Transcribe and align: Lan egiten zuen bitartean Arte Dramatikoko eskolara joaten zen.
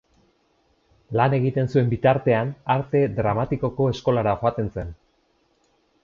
Lan 1.19 1.33
egiten 1.37 1.67
zuen 1.75 1.91
bitartean 1.91 2.53
Arte 2.75 3.01
Dramatikoko 3.19 3.87
eskolara 3.91 4.33
joaten 4.45 4.71
zen. 4.79 4.89